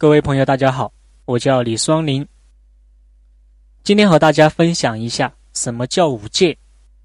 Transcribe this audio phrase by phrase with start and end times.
[0.00, 0.92] 各位朋友，大家好，
[1.24, 2.24] 我叫李双林。
[3.82, 6.56] 今天和大家分享一下什么叫五戒、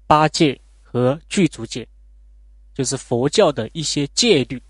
[0.06, 1.88] 八戒和具足戒，
[2.72, 4.62] 就是佛教的一些戒律。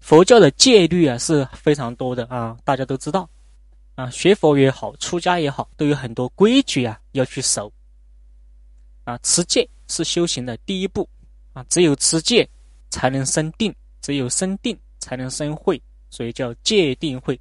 [0.00, 3.30] 佛教的戒律啊是非常多的啊，大家都知道
[3.94, 7.72] 啊，学佛也好，出家也好，都有很多规矩啊要去守。
[9.04, 11.08] 啊，持戒是修行的第一步
[11.52, 12.48] 啊，只有持戒
[12.90, 15.80] 才能生定，只有生定才能生慧。
[16.10, 17.38] 所以叫戒定慧。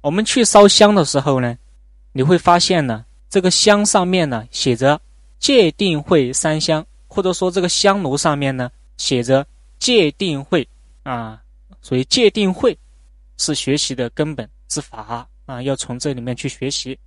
[0.00, 1.58] 我们去烧香的时候呢，
[2.12, 5.00] 你会发现呢，这个香上面呢写着
[5.38, 9.46] 戒定慧三香，或者说这个香炉上面呢写着
[9.78, 10.66] 戒定慧
[11.02, 11.42] 啊。
[11.82, 12.76] 所以戒定慧
[13.38, 16.98] 是学习的根本之法啊，要从这里面去学习。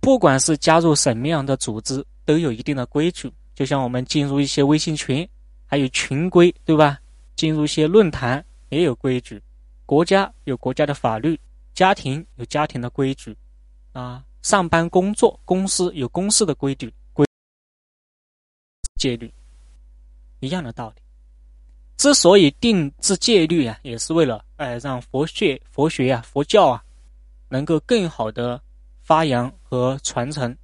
[0.00, 3.32] 不管是加入什么样的组织，都有一定的规矩。
[3.54, 5.26] 就像我们进入一些微信群，
[5.64, 6.98] 还有群规，对吧？
[7.34, 8.44] 进入一些论坛。
[8.68, 9.42] 也有规矩，
[9.84, 11.38] 国家有国家的法律，
[11.74, 13.36] 家庭有家庭的规矩，
[13.92, 17.24] 啊，上班工作公司有公司的规矩规
[18.96, 19.32] 戒律，
[20.40, 21.02] 一样的道理。
[21.96, 26.84] 之所以定制戒律啊，也是为了哎让佛学佛学啊佛教啊
[27.48, 28.60] 能够更好的
[29.02, 30.54] 发扬和传承，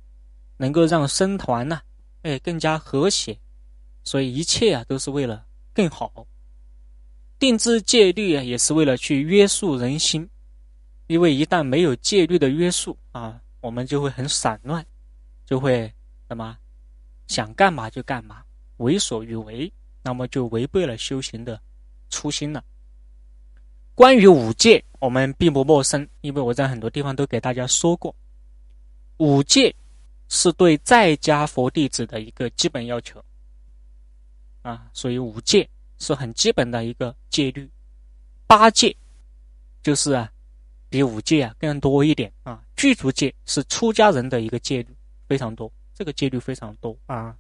[0.56, 1.80] 能够让僧团呢
[2.22, 3.38] 哎更加和谐，
[4.04, 6.26] 所以一切啊都是为了更好。
[7.42, 10.30] 定制戒律，也是为了去约束人心，
[11.08, 14.86] 因为一旦没有戒律的约束啊，我们就会很散乱，
[15.44, 15.92] 就会
[16.28, 16.56] 什么
[17.26, 18.44] 想干嘛就干嘛，
[18.76, 19.72] 为所欲为，
[20.04, 21.60] 那么就违背了修行的
[22.10, 22.62] 初心了。
[23.92, 28.14] 关于五戒，我们并不陌生，因为我在很多地方都给大家说过，
[29.16, 29.74] 五戒
[30.28, 33.20] 是对在家佛弟子的一个基本要求
[34.62, 35.68] 啊，所以五戒。
[36.02, 37.70] 是很基本的一个戒律，
[38.48, 38.94] 八戒
[39.84, 40.28] 就是啊，
[40.88, 42.60] 比五戒啊更多一点啊。
[42.74, 44.88] 具足戒是出家人的一个戒律，
[45.28, 47.36] 非常多，这个戒律非常多啊。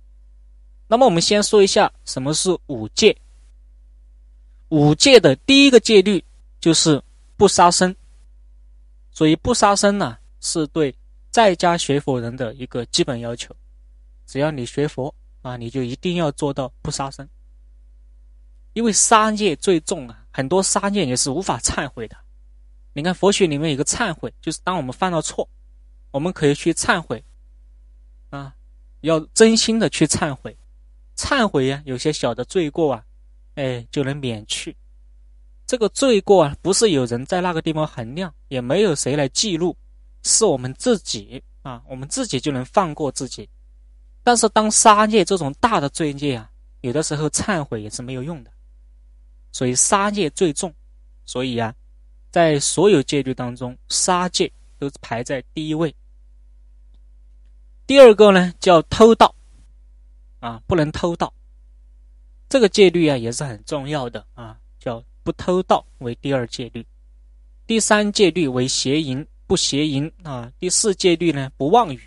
[0.86, 3.16] 那么我们先说一下什么是五戒。
[4.68, 6.22] 五戒的第一个戒律
[6.60, 7.02] 就是
[7.36, 7.94] 不杀生，
[9.10, 10.94] 所以不杀生呢是对
[11.32, 13.52] 在家学佛人的一个基本要求。
[14.24, 15.12] 只要你学佛
[15.42, 17.28] 啊，你就一定要做到不杀生。
[18.72, 22.16] 因为杀孽最重啊，很多杀孽也是无法忏悔的。
[22.94, 25.48] 你看佛学里面有个忏悔，就是当我们犯了错，
[26.10, 27.22] 我们可以去忏悔，
[28.30, 28.54] 啊，
[29.00, 30.56] 要真心的去忏悔，
[31.16, 33.04] 忏悔呀，有些小的罪过啊，
[33.54, 34.76] 哎，就能免去。
[35.66, 39.74] 这个罪过啊，不是有人在那个地方衡量，也没有谁来记录，
[40.22, 43.48] 是我们自己啊，我们自己就能放过自己。
[44.22, 46.50] 但是当杀孽这种大的罪孽啊，
[46.82, 48.51] 有的时候忏悔也是没有用的。
[49.52, 50.74] 所以杀戒最重，
[51.26, 51.74] 所以啊，
[52.30, 55.94] 在所有戒律当中，杀戒都排在第一位。
[57.86, 59.34] 第二个呢叫偷盗，
[60.40, 61.32] 啊，不能偷盗。
[62.48, 66.86] 这个戒律啊也是很重要的啊，叫不偷盗为第二戒律。
[67.66, 70.50] 第三戒律为邪淫，不邪淫啊。
[70.58, 72.00] 第四戒律呢不妄语。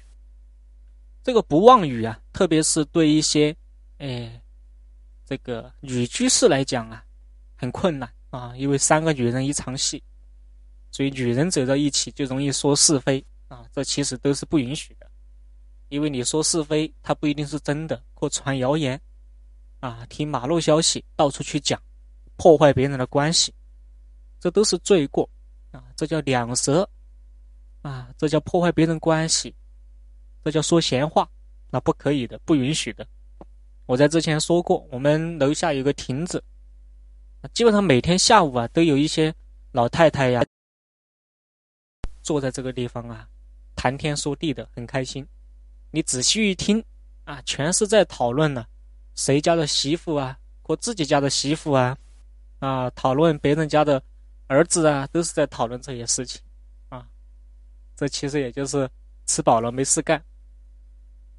[1.24, 3.56] 这个不妄语啊，特别是对一些，
[4.00, 4.42] 哎，
[5.26, 7.05] 这个女居士来讲啊。
[7.66, 10.02] 很困难啊，因为三个女人一场戏，
[10.92, 15.10] 所以女人走到一起就容易说是非啊，这其实都是不允许的。
[15.90, 19.00] 因为你说是非，它不一定是真的，或传谣言
[19.80, 21.82] 啊，听马路消息到处去讲，
[22.36, 23.54] 破坏别人的关系，
[24.40, 25.28] 这都是罪过
[25.72, 26.88] 啊，这叫两舌
[27.82, 29.56] 啊，这叫破坏别人关系，
[30.44, 31.28] 这叫说闲话，
[31.72, 33.08] 那不可以的，不允许的。
[33.88, 36.44] 我在之前说过，我们楼下有个亭子。
[37.54, 39.34] 基本上每天下午啊，都有一些
[39.72, 40.44] 老太太呀，
[42.22, 43.28] 坐在这个地方啊，
[43.76, 45.26] 谈天说地的，很开心。
[45.92, 46.84] 你仔细一听
[47.24, 48.66] 啊，全是在讨论呢，
[49.16, 51.98] 谁家的媳妇啊，或自己家的媳妇啊，
[52.60, 54.02] 啊，讨论别人家的
[54.48, 56.42] 儿子啊，都是在讨论这些事情
[56.90, 57.08] 啊。
[57.96, 58.90] 这其实也就是
[59.26, 60.24] 吃饱了没事干。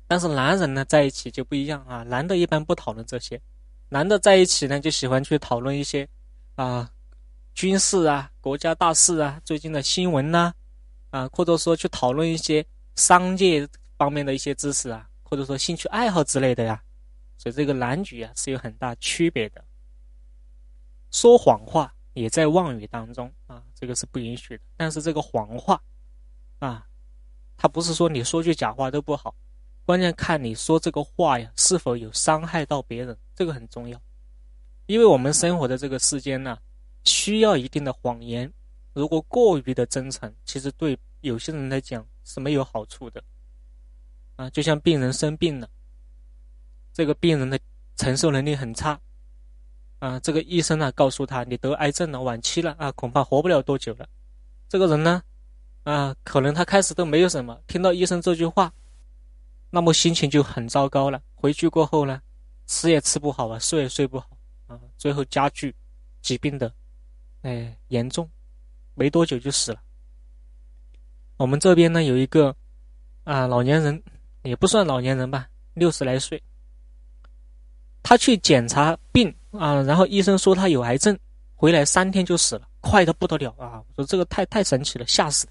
[0.07, 3.41] 但是男人呢，在一起就不一样啊，男的一般不讨论这些。
[3.89, 6.09] 男的在一起呢，就喜欢去讨论一些
[6.57, 6.91] 啊
[7.55, 10.53] 军事啊、国家大事啊、最近的新闻呐，
[11.11, 12.67] 啊，或者说去讨论一些
[12.97, 16.83] 商界方面的一些知识啊，或者说兴趣爱好之类的呀。
[17.39, 19.63] 所以这个男女啊是有很大区别的。
[21.13, 24.63] 说谎话也在妄语当中啊，这个是不允许的。
[24.77, 25.81] 但是这个谎话
[26.59, 26.85] 啊，
[27.57, 29.35] 他不是说你说句假话都不好。
[29.85, 34.01] 关键看你说这个话呀，是否有伤害到别人，这个很重要。
[34.87, 36.59] 因为我们生活的这个世间呢，
[37.05, 38.53] 需要一定的谎言，
[38.93, 43.23] 如果过于的真诚，其实对有些人来讲是没有好处的。
[44.37, 45.69] 啊，就像病人生病了，
[46.93, 47.59] 这个病人的
[47.97, 49.01] 承受能力很差，
[49.99, 54.07] 啊，这个医生呢告诉他你得癌症了，晚期了啊，恐怕活不了多久了。
[54.69, 55.23] 这个人呢，
[55.85, 58.71] 啊，可能他开始都没有什么，听到医生这句话，
[59.71, 61.23] 那么心情就很糟糕了。
[61.35, 62.21] 回去过后呢，
[62.67, 64.29] 吃也吃不好啊，睡也睡不好
[64.67, 65.75] 啊，最后加剧
[66.23, 66.73] 疾病的，
[67.43, 68.29] 哎，严重。
[68.95, 69.81] 没多久就死了。
[71.37, 72.57] 我们这边呢有一个
[73.25, 74.03] 啊老年人，
[74.43, 76.43] 也不算老年人吧，六十来岁。
[78.03, 81.19] 他去检查病啊，然后医生说他有癌症，
[81.55, 83.85] 回来三天就死了，快的不得了啊！
[83.87, 85.47] 我说这个太太神奇了，吓死。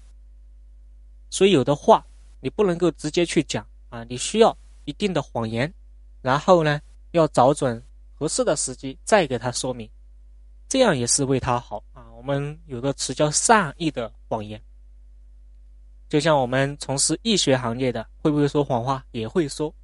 [1.30, 2.04] 所以有的话
[2.40, 5.72] 你不能够直接去讲啊，你需要一定的谎言，
[6.20, 6.80] 然后呢
[7.16, 7.82] 要找准
[8.14, 9.88] 合适的时机再给他说明，
[10.68, 12.12] 这样也是为他好啊。
[12.12, 14.60] 我们有个词叫善意的谎言，
[16.08, 19.04] 就像我们从事医学行业的，会不会说谎话？
[19.10, 19.74] 也会说。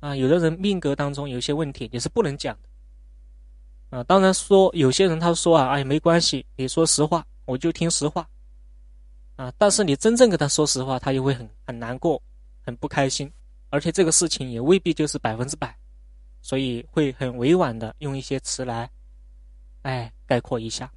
[0.00, 3.98] 啊，有的人命格当中有些问题，你是不能讲的。
[3.98, 8.26] 啊，当然说有些人他说啊，哎，没关系，你说实话，我就听实话。
[9.36, 12.22] 啊，但是你真正跟他说实话，他就会很很难过，
[12.62, 13.30] 很不开心，
[13.68, 15.76] 而且这个事情也未必就是百分之百，
[16.42, 18.90] 所以会很委婉的用一些词来，
[19.82, 20.90] 哎，概括一下。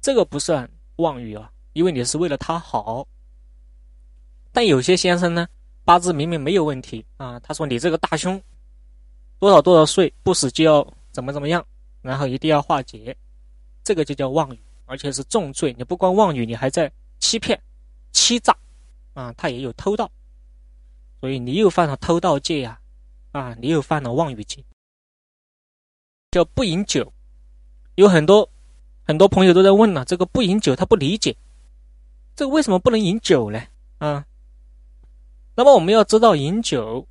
[0.00, 3.06] 这个不算妄语啊，因为你是为了他好。
[4.52, 5.48] 但有些先生呢，
[5.84, 8.40] 八字明明没有问题啊，他说你这个大凶，
[9.38, 11.66] 多少多少岁不死就要怎么怎么样，
[12.02, 13.16] 然后一定要化解，
[13.82, 15.74] 这个就叫妄语，而且是重罪。
[15.76, 17.60] 你不光妄语，你还在欺骗、
[18.12, 18.56] 欺诈
[19.14, 20.08] 啊，他也有偷盗，
[21.20, 22.80] 所以你又犯了偷盗戒呀，啊，
[23.34, 24.64] 啊你又犯了妄语戒，
[26.30, 27.12] 叫不饮酒，
[27.96, 28.48] 有很多。
[29.06, 31.36] 很多朋友都在问了，这个不饮酒，他不理解，
[32.34, 33.60] 这个为什么不能饮酒呢？
[33.98, 34.24] 啊，
[35.54, 37.06] 那么我们要知道饮酒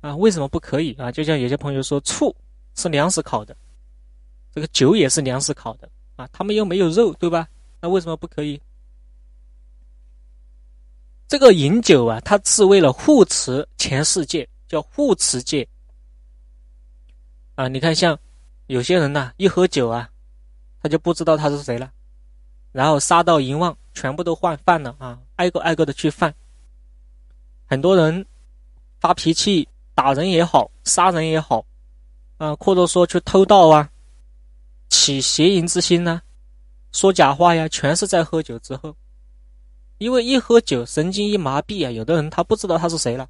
[0.00, 1.12] 啊，为什么不可以啊？
[1.12, 2.34] 就像有些朋友说，醋
[2.74, 3.54] 是粮食烤的，
[4.50, 5.86] 这个酒也是粮食烤的
[6.16, 7.46] 啊，他们又没有肉，对吧？
[7.82, 8.58] 那为什么不可以？
[11.26, 15.66] 这个饮酒啊，它是为了护持前世界，叫护持戒
[17.56, 17.66] 啊。
[17.66, 18.18] 你看，像
[18.66, 20.08] 有些人呐，一喝酒啊。
[20.80, 21.90] 他就不知道他是谁了，
[22.70, 25.18] 然后杀到淫妄，全部都换犯了啊！
[25.34, 26.32] 挨个挨个的去犯。
[27.66, 28.24] 很多人
[29.00, 31.66] 发脾气，打人也好，杀人也好，
[32.36, 33.90] 啊，或者说去偷盗啊，
[34.88, 36.22] 起邪淫之心呢，
[36.92, 38.94] 说假话呀，全是在喝酒之后。
[39.98, 43.28] 因为一喝酒，神经一麻痹啊，有的人他不知道他是谁了，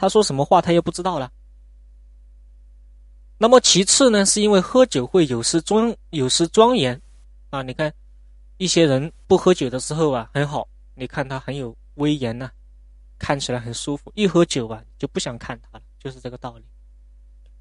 [0.00, 1.30] 他说什么话他也不知道了。
[3.36, 6.98] 那么其次呢，是因为喝酒会有失庄有失庄严，
[7.50, 7.92] 啊，你看
[8.56, 12.50] 一些人不喝酒的时候啊很好，你看他很有威严呐，
[13.18, 14.10] 看起来很舒服。
[14.14, 16.64] 一喝酒啊就不想看他了，就是这个道理。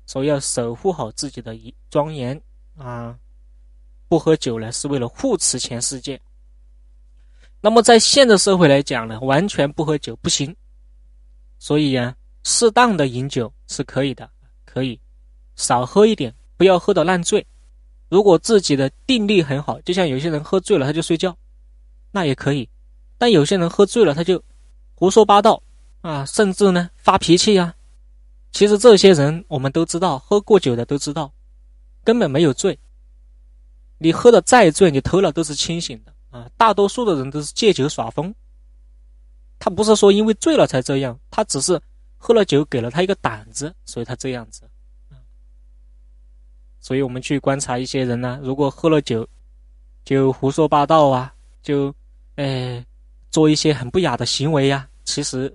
[0.06, 2.41] 所以要守护好自己的一庄严
[2.77, 3.19] 啊，
[4.07, 6.18] 不喝酒呢是为了护持全世界。
[7.59, 10.56] 那么在现代社会来讲呢，完全不喝酒不行，
[11.57, 14.30] 所以啊，适当的饮酒是可以的，
[14.65, 15.00] 可以。
[15.56, 17.45] 少喝一点，不要喝到烂醉。
[18.07, 21.38] 如果自己的定力很好，就像有些人喝醉了他就睡觉，
[22.12, 22.68] 那也可以。
[23.17, 24.41] 但有些人喝醉了他就
[24.96, 25.62] 胡说八道
[26.01, 27.75] 啊，甚至呢发脾气呀。
[28.51, 31.31] 其实这些人我们都知道，喝过酒的都知道，
[32.03, 32.79] 根本没有醉。
[33.98, 36.50] 你喝的再醉，你头脑都是清醒的啊。
[36.58, 38.34] 大多数的人都是借酒耍疯，
[39.60, 41.79] 他不是说因为醉了才这样，他只是
[42.22, 44.70] 喝了酒给了他一个胆子，所以他这样子。
[46.82, 49.28] 所以我们去观察一些人呢，如果喝了酒，
[50.04, 51.94] 就胡说八道啊，就，
[52.36, 52.86] 哎，
[53.32, 54.88] 做一些很不雅的行为呀。
[55.04, 55.54] 其实，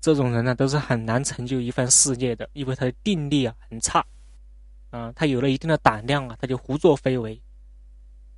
[0.00, 4.04] 这种人呢，都是很难成就一番事业的，因为他的定力啊很差，
[4.90, 7.40] 啊，他有了一定的胆量啊，他就胡作非为，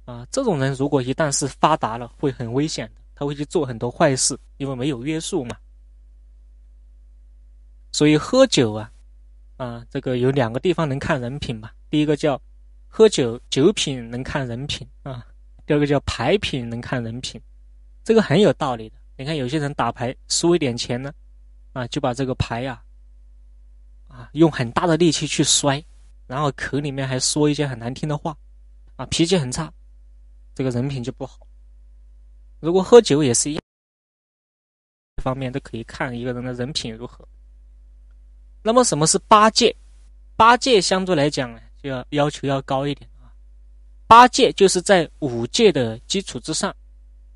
[0.05, 5.57] 啊，这种人如果一旦是发达了，会很危险的，他会去做很多坏事，因为没有约束嘛。
[7.93, 8.91] 所以喝酒啊。
[9.57, 11.71] 啊，这个有两个地方能看人品嘛。
[11.91, 12.41] 第一个叫
[12.89, 15.27] 喝酒酒品能看人品啊，
[15.67, 17.39] 第二个叫牌品能看人品，
[18.03, 18.97] 这个很有道理的。
[19.19, 21.13] 你看有些人打牌输一点钱呢，
[21.75, 22.83] 啊，就把这个牌呀，
[24.09, 25.85] 啊，用很大的力气去摔，
[26.27, 28.35] 然后口里面还说一些很难听的话，
[28.97, 29.71] 啊，脾气很差，
[30.55, 31.47] 这个人品就不好。
[32.61, 33.61] 如果喝酒也是一，
[35.23, 37.29] 方面都可以看一个人的人品如何。
[38.63, 39.75] 那么什么是八戒？
[40.37, 43.33] 八戒相对来讲呢，就要要求要高一点啊。
[44.07, 46.75] 八戒就是在五戒的基础之上，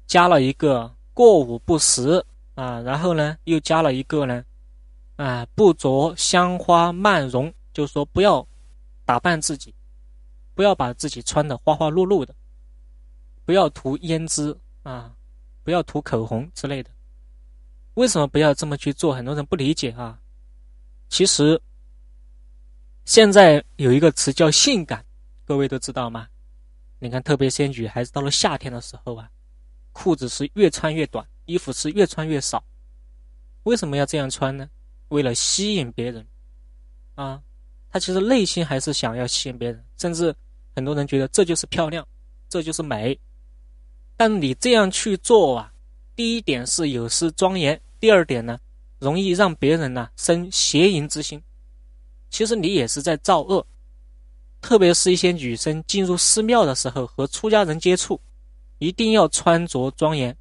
[0.06, 4.44] 加了一个过午不食啊，然后呢又加了一个呢，
[5.16, 8.46] 啊不着香花曼容，就是说不要
[9.04, 9.74] 打扮自己，
[10.54, 12.34] 不要把自己穿的花花绿绿的，
[13.44, 15.12] 不要涂胭脂啊，
[15.62, 16.90] 不要涂口红之类的。
[17.94, 19.14] 为什么不要这么去做？
[19.14, 20.18] 很多人不理解啊。
[21.08, 21.60] 其实
[23.04, 25.04] 现在有一个词叫性感，
[25.44, 26.28] 各位都知道吗？
[26.98, 29.30] 你看，特别仙女孩子到了夏天的时候啊，
[29.92, 32.64] 裤子是越穿越短，衣服是越穿越少。
[33.64, 34.68] 为什么要这样穿呢？
[35.08, 36.26] 为了吸引别人
[37.14, 37.42] 啊！
[37.90, 40.34] 他其实内心还是想要吸引别人，甚至
[40.74, 42.06] 很多人觉得这就是漂亮，
[42.48, 43.18] 这就是美。
[44.16, 45.72] 但你这样去做啊，
[46.16, 48.58] 第一点是有失庄严，第二点呢，
[49.04, 51.42] 容易让别人呢生邪淫之心。
[52.30, 53.64] 其实你也是在造恶。
[54.60, 58.18] 特别是一些女生进入寺庙的时候，和出家人接触，
[58.78, 60.34] 一定要穿着庄严，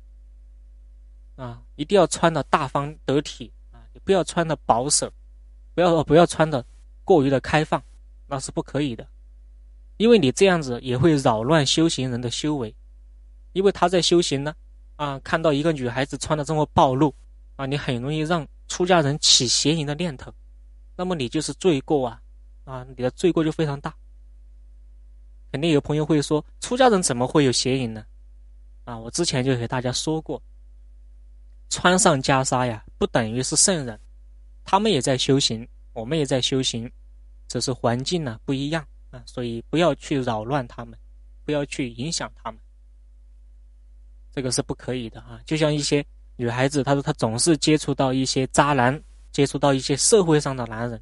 [1.36, 5.12] 啊，一定要穿的大方得体啊，不要穿的保守，
[5.76, 6.66] 不要不要穿的
[7.04, 7.84] 过于的开放，
[8.28, 9.06] 那是不可以的，
[9.98, 12.74] 因为你这样子也会扰乱修行人的修为，
[13.52, 14.56] 因为他在修行呢，
[14.96, 17.14] 啊，看到一个女孩子穿的这么暴露，
[17.56, 20.34] 啊，你很容易让出家人起邪淫的念头，
[20.96, 22.22] 那么你就是罪过啊，
[22.64, 23.94] 啊，你的罪过就非常大。
[25.52, 28.04] 肯定有朋友会说，出家人怎么会有邪淫呢？
[28.86, 30.42] 啊，我之前就给大家说过，
[31.70, 34.00] 穿上袈裟呀，不等于是圣人，
[34.64, 36.92] 他们也在修行，我们也在修行，
[37.48, 40.98] 只是环境呢不一样啊，所以不要去扰乱他们，
[41.46, 42.60] 不要去影响他们，
[44.32, 45.40] 这个是不可以的啊。
[45.46, 46.04] 就像一些
[46.36, 51.02] 女孩子，她说她总是接触到一些渣男，接触到一些社会上的男人，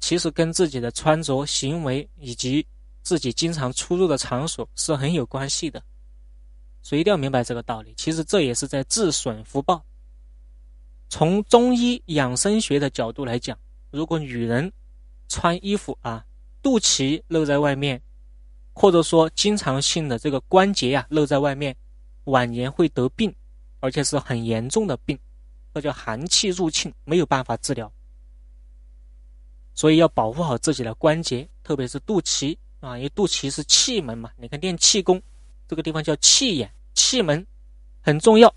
[0.00, 2.66] 其实跟自己的穿着、行为以及。
[3.04, 5.82] 自己经常出入的场所是很有关系的，
[6.82, 7.92] 所以一定要明白这个道理。
[7.96, 9.84] 其实这也是在自损福报。
[11.08, 13.58] 从中医养生学的角度来讲，
[13.90, 14.72] 如果女人
[15.28, 16.24] 穿衣服啊，
[16.62, 18.00] 肚脐露在外面，
[18.72, 21.76] 或者说经常性的这个关节呀露在外面，
[22.26, 23.34] 晚年会得病，
[23.82, 25.18] 而且是很严重的病，
[25.74, 27.92] 这叫寒气入侵，没有办法治疗。
[29.74, 32.56] 所以要保护好自己的关节，特别是肚脐。
[32.78, 35.20] 啊，因为肚脐是气门嘛，你看练气功，
[35.66, 37.44] 这个地方叫气眼，气门
[38.00, 38.52] 很重要。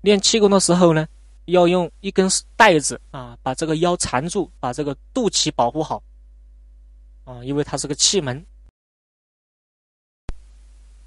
[0.00, 1.06] 练气功的时候呢，
[1.44, 6.02] 要用一根带子啊，把这个腰缠住，把这个肚脐保护好。
[7.24, 8.46] 啊，因为它是个气门，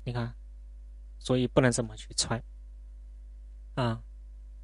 [0.03, 0.31] 你看，
[1.17, 2.43] 所以不能这么去穿。
[3.75, 3.99] 啊，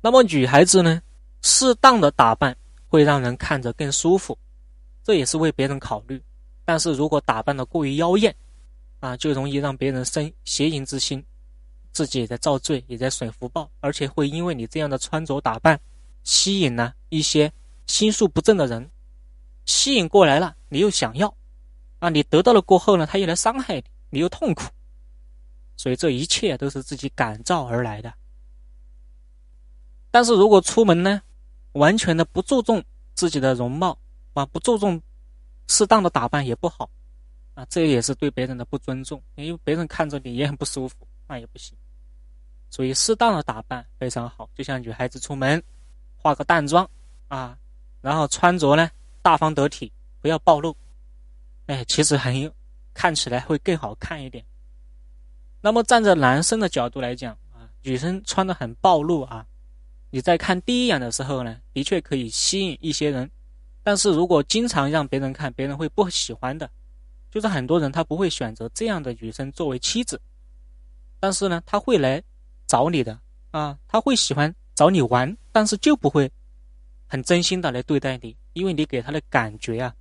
[0.01, 1.01] 那么女孩子呢，
[1.41, 2.55] 适当的打扮
[2.87, 4.37] 会让人看着更舒服，
[5.03, 6.21] 这也是为别人考虑。
[6.63, 8.35] 但是如果打扮的过于妖艳，
[8.99, 11.23] 啊，就容易让别人生邪淫之心，
[11.91, 15.79] 自己也在造罪，也在损福报，而且会因为你这样的穿着打扮，
[16.23, 17.51] 吸引了一些
[17.87, 18.87] 心术不正的人，
[19.65, 21.33] 吸引过来了，你又想要，
[21.97, 24.65] 啊，你得到了过后呢，他又来伤害你，你又痛苦，
[25.75, 28.13] 所以这一切都是自己感召而来的。
[30.11, 31.21] 但是如果出门呢，
[31.73, 33.97] 完全的不注重自己的容貌，
[34.33, 35.01] 啊，不注重。
[35.71, 36.89] 适当的打扮也不好，
[37.53, 40.95] 啊，这也是对别人的不尊重，因为别人看着你也很不舒服，
[41.27, 41.77] 那也不行。
[42.71, 45.61] 所以适当的打扮非常好，就像女孩子出门，
[46.17, 46.89] 化个淡妆
[47.27, 47.55] 啊，
[48.01, 48.89] 然后穿着呢
[49.21, 50.75] 大方得体，不要暴露，
[51.67, 52.51] 哎，其实很有，
[52.95, 54.43] 看起来会更好看一点。
[55.61, 59.45] 那么站在男生的角度来讲啊，女生穿的很暴露啊，
[60.11, 63.29] 你在看第一眼的时候呢，的确可以吸引一些人。
[63.83, 66.69] 但是如果经常让别人看，别人会不喜欢的。
[67.31, 70.19] 就是很多人他不会选择这样的女生作为妻子，
[71.19, 72.21] 但是呢，他会来
[72.65, 73.19] 找你的
[73.51, 76.31] 啊，他会喜欢找你玩，但是就不会
[77.05, 79.95] 很真心的来对待你，因为你给他的感觉啊，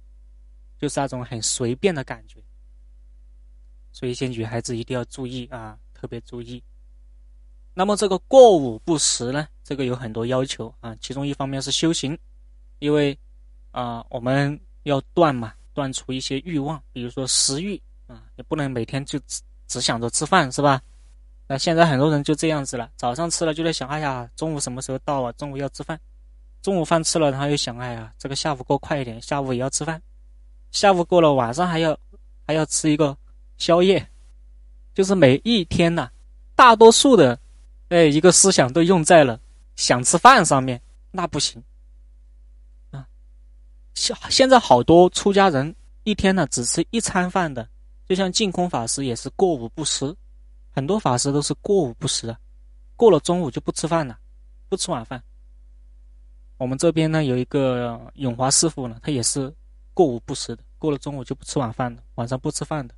[0.79, 2.43] 就是那种很随便的感觉。
[3.93, 6.63] 所以一些女孩子一定要注意啊，特别注意。
[7.75, 12.19] 那么这个过午不食呢，这个有很多要求啊，其中一方面是修行，
[12.79, 13.17] 因为。
[13.71, 20.81] 啊，我们要断嘛，断除一些欲望，比如说食欲啊，也不能每天就只只想着吃饭，是吧？
[21.47, 25.31] 那现在很多人就这样子了，早上吃了就在想，哎呀，中午什么时候到啊？
[25.33, 26.01] 中午要吃饭，
[26.63, 30.03] 中午饭吃了，然后又想，哎呀，这个下午过快一点，下午也要吃饭，
[30.73, 31.97] 下午过了，晚上还要
[32.47, 33.17] 还要吃一个
[33.59, 34.05] 宵夜，
[34.95, 36.11] 就是每一天呐，
[36.57, 37.39] 大多数的
[37.91, 39.39] 哎一个思想都用在了
[39.79, 40.83] 想吃饭上面，
[41.13, 41.63] 那不行
[42.91, 43.07] 啊。
[43.95, 47.67] 现现在好多出家人一天呢只吃一餐饭的，
[48.05, 50.15] 就像净空法师也是过午不食，
[50.73, 52.37] 很多法师都是过午不食，
[52.97, 54.19] 过了中午就不吃饭了，
[54.69, 55.23] 不吃晚饭。
[56.57, 59.55] 我们这边呢有一个永华师傅呢，他也是
[59.95, 62.95] 过午不食的，过了中午就不吃晚饭的，晚上不吃饭的。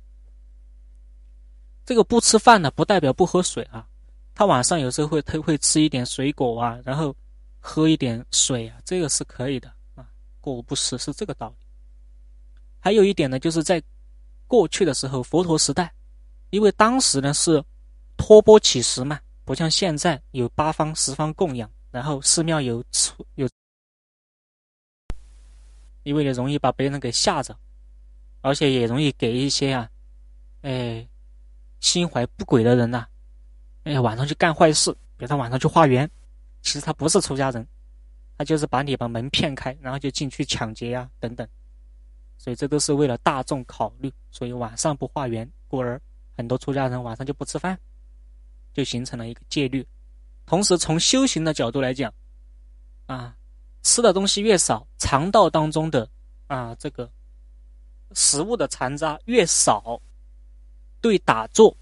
[1.85, 3.87] 这个不吃饭呢，不代表不喝水啊，
[4.33, 7.15] 他晚上有时候会他会吃一点水果啊，然后
[7.59, 10.05] 喝一点水啊，这个是可以的啊，
[10.39, 11.65] 过午不食是这个道理。
[12.79, 13.81] 还有一点呢，就是在。
[14.47, 15.89] 过去的时候，佛陀时代，
[16.49, 17.63] 因为当时呢是
[18.17, 22.83] 托钵乞食嘛，不像现在有八方十方供养，然后寺庙有
[23.35, 23.47] 有，
[26.03, 27.57] 因为你容易把别人给吓着，
[28.41, 29.89] 而且也容易给一些啊，
[30.63, 31.07] 哎，
[31.79, 33.07] 心怀不轨的人呐，
[33.83, 36.09] 哎，晚上去干坏事，比如他晚上去化缘，
[36.61, 37.67] 其实他不是出家人，
[38.37, 41.47] 他就是把你把门骗开，然后就进去抢劫呀，等等。
[42.37, 46.01] 所以这都是为了大众考虑，所以晚上不化缘，故而
[46.35, 47.77] 很多出家人晚上就不吃饭，
[48.73, 49.85] 就形成了一个戒律。
[50.45, 52.11] 同时，从修行的角度来讲，
[53.05, 53.35] 啊，
[53.83, 56.09] 吃的东西越少，肠道当中的
[56.47, 57.09] 啊这个
[58.13, 60.01] 食物的残渣越少，
[60.99, 61.77] 对打坐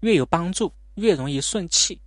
[0.00, 2.00] 越有帮助，越容易顺气。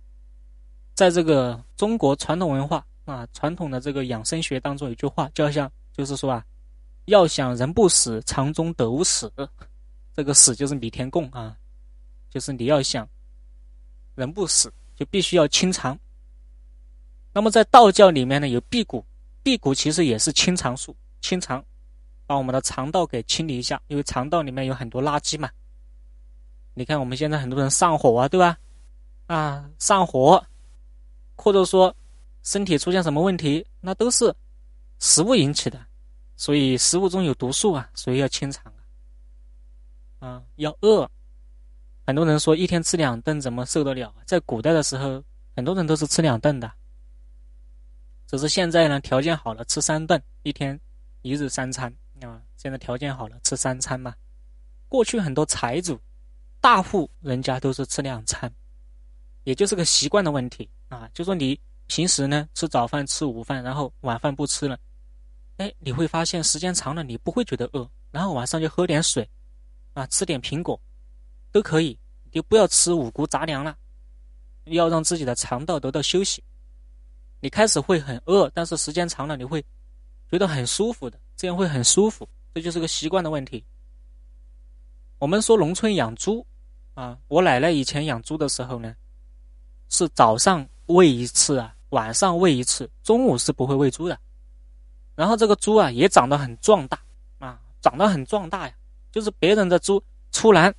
[0.94, 6.44] 在这个中国传统文化啊，传统的这个养生学当中，有句话叫像，就是说啊。
[7.06, 9.32] 要想人不死，肠中得无死。
[10.12, 11.56] 这个死就是米田共啊，
[12.28, 13.08] 就是你要想
[14.16, 15.96] 人不死，就必须要清肠。
[17.32, 19.06] 那么在道教里面呢，有辟谷，
[19.44, 21.64] 辟谷其实也是清肠术，清肠，
[22.26, 25.48] 把我们的肠道给清理一下，因为肠道里面有很多垃圾嘛。
[26.74, 28.58] 你看我们现在很多人上火啊，对吧？
[29.26, 30.44] 啊，上火，
[31.36, 31.94] 或者说
[32.42, 34.34] 身体出现什么问题，那都是
[34.98, 35.78] 食物引起的。
[36.36, 38.72] 所以食物中有毒素啊，所以要清肠
[40.18, 41.10] 啊，要饿。
[42.06, 44.14] 很多人说一天吃两顿怎么受得了？
[44.26, 45.24] 在古代的时候，
[45.56, 46.70] 很多人都是吃两顿的，
[48.26, 50.78] 只是现在呢条件好了，吃三顿，一天
[51.22, 52.40] 一日三餐啊。
[52.56, 54.14] 现在条件好了，吃三餐嘛。
[54.88, 55.98] 过去很多财主、
[56.60, 58.52] 大户人家都是吃两餐，
[59.46, 61.08] 也就是个习惯的问题啊。
[61.14, 64.76] 就说你平时呢吃早饭、吃午饭，然后晚饭不吃了。
[65.58, 69.26] 哎，你会发现时间长了，你不会觉得饿，然后晚上就喝点水，
[69.94, 70.78] 啊，吃点苹果，
[71.52, 71.96] 都可以，
[72.32, 73.76] 就不要吃五谷杂粮了，
[74.64, 76.42] 要让自己的肠道得到休息。
[77.40, 79.64] 你开始会很饿，但是时间长了你会
[80.28, 83.64] 觉得很舒服的，这样会很舒服，这就是个习惯的问题。
[85.18, 86.44] 我们说农村养猪，
[86.94, 88.94] 啊，我奶奶以前养猪的时候呢，
[89.88, 94.18] 是早上喂一次啊，晚上喂一次，中午是不会喂猪的。
[95.14, 96.98] 然后这个猪啊也长得很壮大
[97.38, 98.74] 啊，长得很壮大呀。
[99.12, 100.74] 就是别人的猪出栏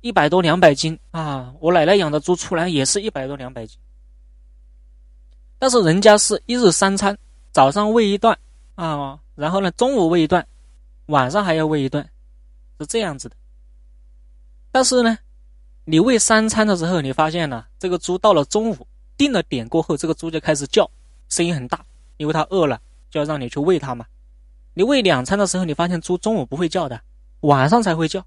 [0.00, 3.78] 一百多两百斤啊，我奶奶养的猪出栏也是一百多两百斤。
[5.58, 7.16] 但是人家是一日三餐，
[7.52, 8.38] 早上喂一段
[8.74, 10.46] 啊，然后呢中午喂一段，
[11.06, 12.02] 晚上还要喂一顿，
[12.80, 13.36] 是这样子的。
[14.70, 15.18] 但是呢，
[15.84, 20.90] 你喂三餐的时候，你发现呢，这个猪到了中午定了点过后，这个猪就开始叫，
[21.28, 21.84] 声音很大，
[22.16, 22.80] 因为它饿了。
[23.10, 24.04] 就要让你去喂它嘛，
[24.72, 27.00] 你喂两餐的时候，你发现猪中午不会叫的，
[27.42, 28.26] 晚上才会叫，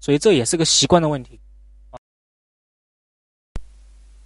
[0.00, 1.38] 所以这也是个习惯的问题。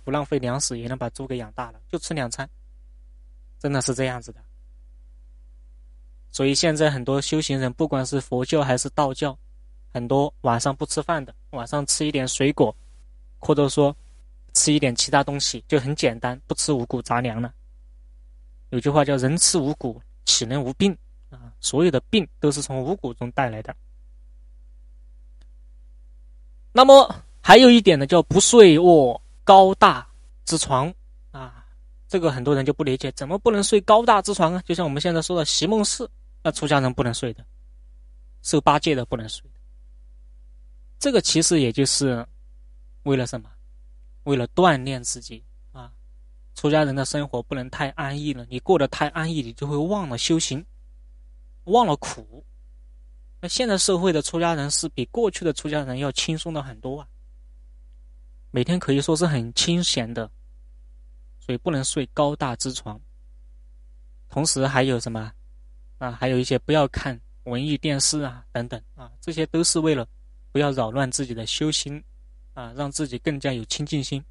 [0.04, 2.48] 不浪费粮食也能把猪给养大了，就吃两餐，
[3.58, 4.40] 真的是这样子的。
[6.30, 9.36] 所以现在很多修行人，不管是佛教还是道教，
[9.92, 12.74] 很多晚上不吃饭的，晚上吃一点水果，
[13.38, 13.94] 或者说
[14.54, 17.52] 吃一点其他东西，就很简单，不吃五谷杂粮了。
[18.70, 20.96] 有句话叫“人吃五谷，岂能无病”
[21.28, 21.52] 啊！
[21.60, 23.76] 所有的病都是从五谷中带来的。
[26.72, 30.06] 那么还有一点呢，叫不睡卧高大
[30.46, 30.90] 之床
[31.32, 31.66] 啊！
[32.08, 34.62] 这个很多人就不理解，怎么不能睡高大之床啊？
[34.64, 36.10] 就像我们现在说的席梦思，
[36.42, 37.44] 那出家人不能睡的，
[38.40, 39.42] 受八戒的不能睡。
[41.02, 42.24] 这个其实也就是
[43.02, 43.50] 为了什么？
[44.22, 45.92] 为了锻炼自己啊。
[46.54, 50.64] 出家人的生活不能太安逸了，你过得太安逸，你就会忘了修行，
[51.64, 52.44] 忘了苦。
[53.40, 57.08] 那现在社会的出家人是比过去的出家人要轻松的很多啊，
[58.52, 60.30] 每天可以说是很清闲的，
[61.40, 63.00] 所以不能睡高大之床。
[64.28, 65.32] 同时还有什么
[65.98, 66.12] 啊？
[66.12, 70.06] 还有一些不要看文艺电视啊，等等啊，这些都是为了
[70.52, 72.02] 不要扰乱自己的修心
[72.52, 74.22] 啊，让自己更加有清净心。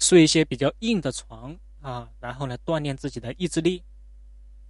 [0.00, 3.82] 睡一些比较硬的床啊，然后呢，锻炼自己的意志力，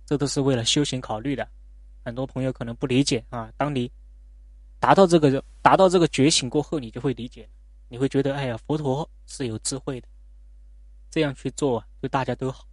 [0.05, 1.49] 这都是为了修行考虑的。
[2.05, 3.53] 很多朋友可能不理解啊。
[3.57, 3.91] 当你
[4.79, 7.49] 达到这个达到这个觉醒过后，你就会理解，
[7.89, 10.09] 你会觉得，哎呀，佛陀是有智慧的，
[11.11, 12.67] 这样去做对大家都好。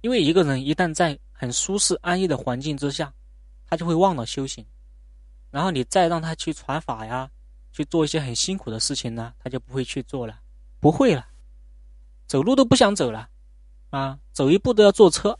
[0.00, 3.12] 因为一个人一旦在很舒适安逸的环境之下，
[3.66, 4.64] 他就会忘了修行，
[5.52, 7.30] 然后你再让他去传法呀，
[7.70, 10.40] 去做一些很辛苦的事情呢，他就不会去做了，
[10.80, 11.24] 不会了，
[12.26, 13.28] 走路都不想走了，
[13.90, 15.38] 啊，走一步都要坐车，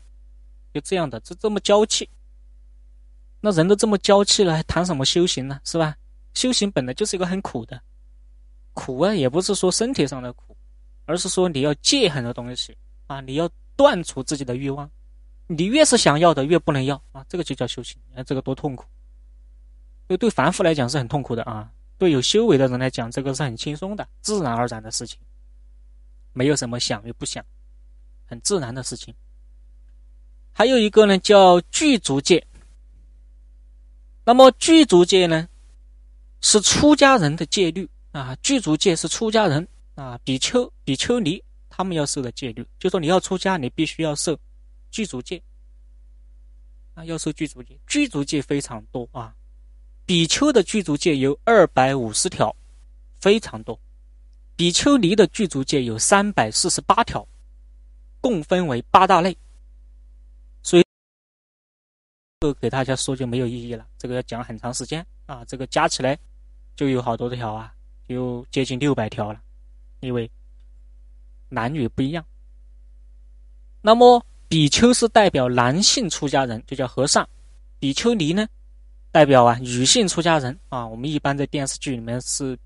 [0.73, 2.09] 就这样的，这这么娇气。
[3.41, 5.59] 那人都这么娇气了，还谈什么修行呢？
[5.65, 5.97] 是吧？
[6.33, 7.81] 修行本来就是一个很苦的，
[8.73, 10.55] 苦啊，也不是说身体上的苦，
[11.05, 14.89] 而是说你要戒很多东西啊，你要断除自己的欲望。
[15.47, 17.99] 你越是想要的，越不能要啊，这个就叫修行。
[18.07, 18.85] 你看这个多痛苦！
[20.07, 25.19] 对对，凡夫来讲是很痛苦的啊，对有修为的人来讲，这个是很轻松的、自然而然的事情，
[26.33, 27.43] 没有什么想与不想，
[28.25, 29.13] 很自然的事情。
[30.51, 32.45] 还有一个呢，叫具足戒。
[34.25, 35.49] 那么具足戒呢，
[36.41, 38.35] 是出家人的戒律啊。
[38.43, 42.65] 具足戒是出家人啊，比丘、比丘尼他们要受的戒律。
[42.77, 44.37] 就说你要出家，你必须要受
[44.91, 45.41] 具足戒
[46.93, 47.77] 啊，要受具足戒。
[47.87, 49.35] 具足戒非常多啊，
[50.05, 52.55] 比丘的具足戒有二百五十条，
[53.19, 53.79] 非常多。
[54.55, 57.27] 比丘尼的具足戒有三百四十八条，
[58.21, 59.35] 共分为八大类。
[62.39, 66.19] 都给大家说就没有意义了，这个要讲很长时间啊，这个加起来
[66.75, 67.73] 就有好多条啊，
[68.07, 69.41] 有接近六百条了，
[70.01, 70.29] 因为
[71.47, 72.25] 男女不一样。
[73.79, 77.25] 那么比丘是代表男性出家人，就叫和尚；
[77.79, 78.45] 比丘尼呢，
[79.13, 80.87] 代表啊女性出家人啊。
[80.87, 82.57] 我们一般在电视剧里面是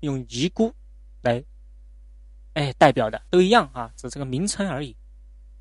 [0.00, 0.72] 用尼姑
[1.20, 1.44] 来
[2.54, 4.96] 哎代表的，都一样啊，只是个名称而已。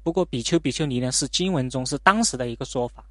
[0.02, 3.04] 不过比丘、比丘尼呢，是经文中是当时的一个说法。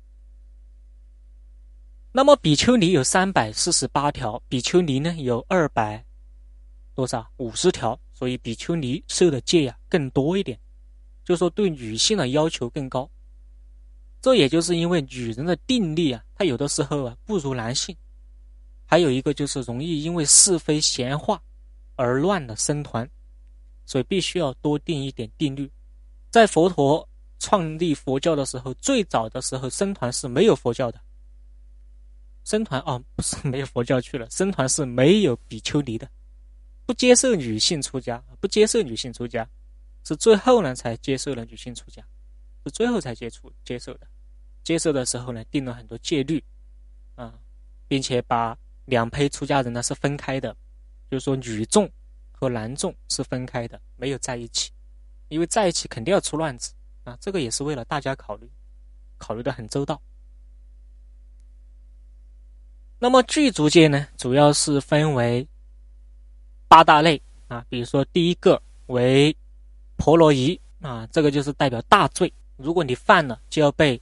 [2.12, 6.02] 那么比丘尼有三百四十八条，比丘尼呢有二百
[6.94, 10.58] 多少五十条，所以比丘尼受的戒呀更多一点，
[11.26, 13.08] 就说对女性的要求更高。
[14.20, 17.96] 这也就是因为女人的定力啊，他有的时候啊不如男性，
[18.86, 21.42] 还有一个就是容易因为是非闲话
[21.96, 23.10] 而乱了僧团，
[23.84, 25.68] 所以必须要多定一点定律。
[26.30, 27.06] 在佛陀
[27.40, 31.00] 创立佛教的时候，最早的时候僧团是没有佛教的。
[32.44, 36.08] 僧团哦，不是 没有佛教去了，僧团是没有比丘尼的，
[36.86, 39.46] 不接受女性出家，不接受女性出家，
[40.04, 42.00] 是最后呢才接受了女性出家，
[42.64, 44.06] 是最后才接触接受的，
[44.68, 46.44] 接受的时候呢定了很多戒律，
[47.14, 47.32] 啊，
[47.88, 48.54] 并且把
[48.84, 50.54] 两批出家人呢是分开的，
[51.10, 51.90] 就是说女众
[52.30, 54.70] 和男众是分开的，没有在一起，
[55.28, 58.46] 因为在一起肯定要出乱子啊，这个也是为了大家考虑，
[59.16, 59.98] 考虑的很周到。
[62.98, 65.48] 那么具足戒呢，主要是分为
[66.68, 67.64] 八大类啊。
[67.70, 69.34] 比如说，第一个为
[69.96, 73.98] 婆罗夷啊，这个就是代表大罪，如果你犯了，就要被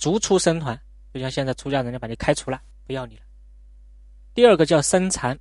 [0.00, 0.80] 逐出僧团，
[1.14, 3.22] 就像现在出家人要把你开除了，不要你了。
[4.34, 5.38] 第二个叫僧残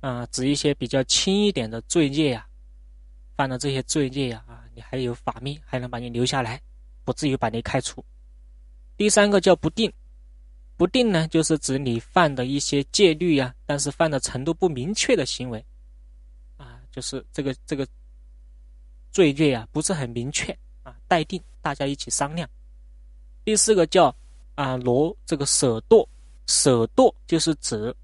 [0.00, 2.46] 啊，指一些比较轻一点的罪孽呀，
[3.36, 6.62] 犯了这些罪孽呀啊，你还有法命，还能把你留下来，
[7.04, 8.02] 不至于把你开除。
[8.96, 9.92] 第三个叫不定。
[10.76, 15.66] 不定呢，就是指你犯的一些戒律呀，但是犯的程度不明确的行为，
[16.56, 17.84] 啊，就是这个这个
[19.10, 22.48] 罪孽呀，不是很明确啊，待定，大家一起商量。
[23.48, 24.14] 第四个叫
[24.56, 26.06] 啊罗这个舍堕，
[26.46, 27.96] 舍堕就是指，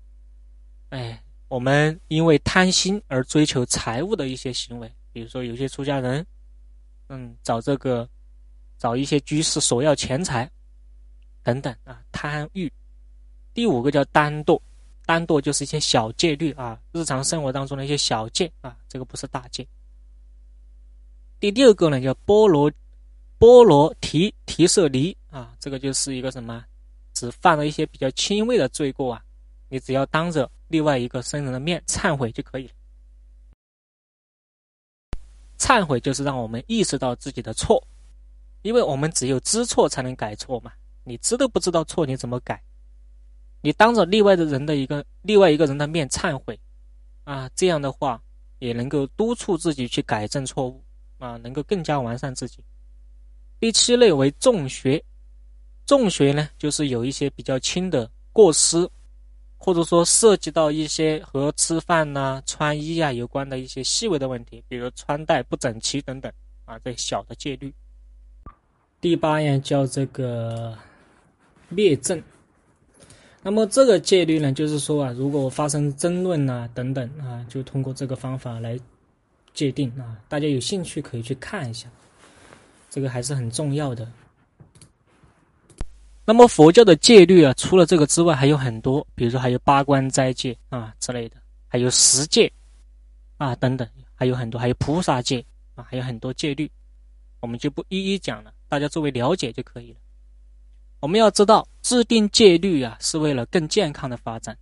[0.89, 6.27] 哎，我们因为贪心而追求财物的一些行为，比如说有些出家人，
[7.09, 8.09] 嗯，找这个
[8.79, 10.51] 找一些居士索要钱财。
[11.43, 12.73] 等等啊，贪欲。
[13.53, 14.59] 第五个叫单堕，
[15.05, 19.69] 单堕就是一些小戒律啊，日常生活当中的一些小戒啊，这个不是大戒。
[21.39, 22.73] 第六个呢叫波罗
[23.37, 26.65] 波罗提提舍离啊，这个就是一个什么，
[27.13, 29.21] 只犯了一些比较轻微的罪过啊，
[29.69, 32.75] 你只要当着另外一个僧人的面忏悔就可以了。
[35.59, 37.85] 忏悔就是让我们意识到自己的错，
[38.63, 40.73] 因为我们只有知错才能改错嘛。
[41.03, 42.63] 你知都不知道错，你怎么改？
[43.61, 46.57] 你当着另外的人的一个另外一个人的面忏悔，
[47.25, 48.23] 啊，这样的话
[48.61, 50.81] 也能够督促自己去改正错误，
[51.19, 52.63] 啊，能够更加完善自己。
[53.65, 55.03] 第七类为重学，
[55.87, 58.87] 重学呢，就是有一些比较轻的过失，
[59.57, 66.31] 或者说涉及到一些和吃饭呐、穿衣啊有关的一些细微的问题，比如穿戴不整齐等等，
[66.67, 67.73] 啊，这小的戒律。
[69.01, 70.77] 第八样叫这个。
[71.71, 72.23] 灭正，
[73.43, 78.79] 那么这个戒律呢，就是说啊，如果发生争论啊等等啊，就通过这个方法来
[79.55, 80.19] 界定啊。
[80.29, 81.89] 大家有兴趣可以去看一下，
[82.95, 84.09] 这个还是很重要的。
[86.25, 91.35] 那么佛教的戒律啊，除了这个之外还有很多，比如说还有八关斋戒啊之类的，
[91.67, 92.51] 还有十戒
[93.37, 96.71] 啊等等，还有很多，还有菩萨戒啊，还有很多戒律，
[97.41, 99.99] 我们就不一一讲了，大家作为了解就可以了。
[101.01, 104.57] 我们要知道，制定戒律啊，是为了更健康的发展，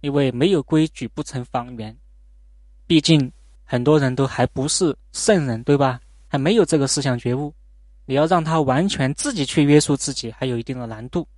[0.00, 1.96] 因为没有规矩不成方圆。
[2.88, 3.30] 毕竟
[3.62, 6.00] 很多人都还不是圣人，对吧？
[6.32, 7.52] 还没有这个思想觉悟。
[8.06, 11.28] 你要让他完全自己去约束自己，还有一定的难度，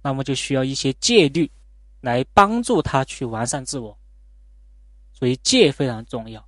[0.00, 1.50] 那么就需要一些戒律
[2.00, 3.94] 来帮助他去完善自我。
[5.12, 6.42] 所以戒非常重要。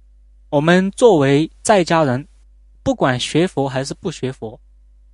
[0.48, 2.26] 我们作为在家人，
[2.82, 4.58] 不管学佛还是不学佛，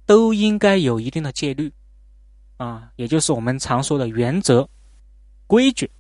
[0.07, 1.73] 都应该有一定的戒律，
[2.57, 4.69] 啊，也就是我们常说的原则、
[5.49, 5.91] 规矩。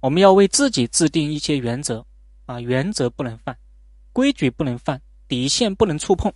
[0.00, 2.02] 我们要为自己制定一些原则，
[2.46, 3.54] 啊，原则不能犯，
[4.14, 5.00] 规矩不能犯，
[5.34, 6.32] 底线不能触碰。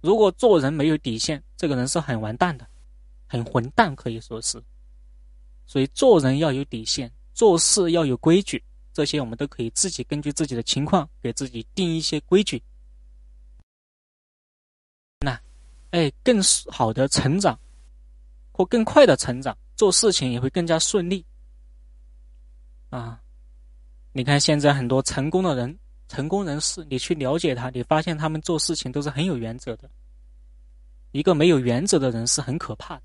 [0.00, 2.66] 如果做人没有底线，这个人是很完蛋的，
[3.28, 4.60] 很混蛋，可以说是。
[5.66, 8.60] 所以做人要有底线，做事要有规矩，
[8.92, 12.60] 这些我们都可以自己根据自己的情况给自己定一些规矩。
[15.20, 15.40] 那，
[15.92, 17.56] 哎，更好的成长，
[18.50, 21.24] 或更快的成长，做事情也会更加顺利。
[22.90, 23.22] 啊，
[24.12, 25.78] 你看现在很多成功的人。
[26.08, 29.90] 成功人士，你去了解他，你发现他们做事情都是很有原则的。
[31.12, 33.02] 一个没有原则的人是很可怕的，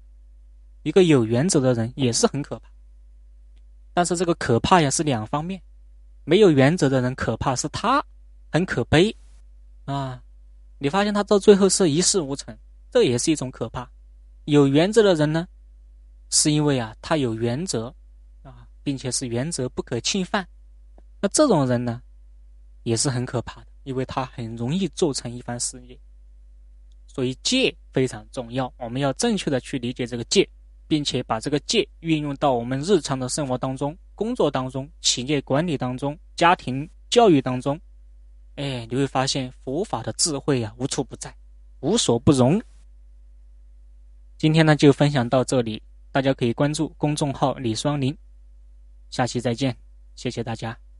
[0.84, 2.70] 一个有原则的人也是很可怕。
[3.94, 5.62] 但是这个可怕呀是两方面，
[6.24, 8.04] 没有原则的人可怕是他
[8.52, 9.16] 很可悲
[9.86, 10.22] 啊。
[10.78, 12.58] 你发现他到最后是一事无成，
[12.90, 13.90] 这也是一种可怕。
[14.46, 15.48] 有原则的人呢，
[16.30, 17.94] 是因为啊他有原则
[18.44, 20.48] 啊，并且是原则不可侵犯。
[21.20, 22.02] 那这种人呢？
[22.84, 25.98] 也是很可怕的，因为他很容易做成一番事业。
[27.08, 30.48] 所以戒非常重要，我们要正确的去理解这个戒，
[30.88, 37.80] 并且把这个戒运用到我们日常的生活当中、工作当中、企业管理当中、家庭教育当中。
[38.56, 41.36] 哎，你会发现佛法的智慧啊，无处不在，
[41.82, 42.62] 无所不容。
[44.38, 48.18] 今天呢，就分享到这里，大家可以关注公众号李双林，
[49.10, 49.76] 下期再见，
[50.16, 50.91] 谢谢大家。